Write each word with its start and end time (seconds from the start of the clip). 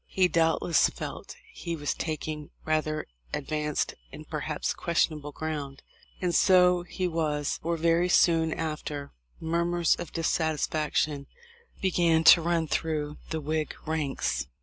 He 0.07 0.27
doubtless 0.27 0.89
felt 0.89 1.35
he 1.53 1.75
was 1.75 1.93
taking 1.93 2.49
rather 2.65 3.05
advanced 3.35 3.93
and 4.11 4.27
perhaps 4.27 4.73
ques 4.73 5.05
tionable 5.05 5.31
ground. 5.31 5.83
And 6.19 6.33
so 6.33 6.81
he 6.81 7.07
was. 7.07 7.59
for 7.61 7.77
very 7.77 8.09
soon 8.09 8.51
after, 8.51 9.11
murmurs 9.39 9.93
of 9.93 10.11
dissatisfaction 10.11 11.27
began 11.83 12.23
to 12.33 12.41
run 12.41 12.67
through 12.67 13.17
the 13.29 13.41
Whig 13.41 13.75
ranks. 13.85 14.47